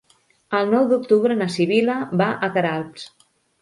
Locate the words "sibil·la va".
1.59-2.33